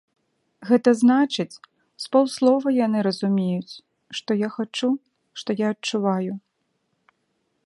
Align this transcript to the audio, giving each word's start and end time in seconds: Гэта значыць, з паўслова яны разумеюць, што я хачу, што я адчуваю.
Гэта 0.69 0.89
значыць, 1.01 1.59
з 2.05 2.09
паўслова 2.15 2.67
яны 2.85 2.99
разумеюць, 3.09 3.73
што 4.21 4.31
я 4.47 4.53
хачу, 4.59 4.89
што 5.43 5.49
я 5.65 5.75
адчуваю. 5.77 6.29